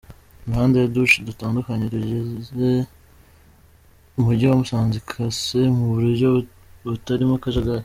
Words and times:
Imihanda 0.45 0.75
yo 0.77 0.87
duce 0.95 1.15
dutandukanye 1.27 1.83
tugize 1.93 2.69
Umujyi 4.17 4.45
wa 4.47 4.59
Musanze 4.61 4.95
ikase 5.01 5.59
mu 5.77 5.85
buryo 5.91 6.27
butarimo 6.89 7.33
akajagari. 7.39 7.79